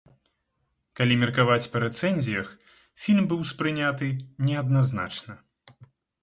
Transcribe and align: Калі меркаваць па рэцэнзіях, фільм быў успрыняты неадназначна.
Калі 0.99 1.17
меркаваць 1.23 1.67
па 1.73 1.81
рэцэнзіях, 1.83 2.47
фільм 3.03 3.29
быў 3.35 3.45
успрыняты 3.45 4.09
неадназначна. 4.49 5.33